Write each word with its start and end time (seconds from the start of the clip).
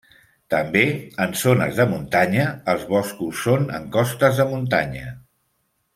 També, 0.53 0.81
en 1.25 1.35
zones 1.41 1.75
de 1.81 1.85
muntanya, 1.91 2.47
els 2.73 2.87
boscos 2.95 3.45
són 3.45 3.69
en 3.81 3.87
costes 3.99 4.41
de 4.41 4.49
muntanya. 4.55 5.17